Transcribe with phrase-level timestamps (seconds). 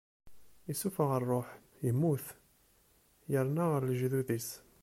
[0.71, 1.47] Issufeɣ ṛṛuḥ,
[1.89, 2.25] immut,
[3.31, 4.49] yerna ɣer lejdud-is.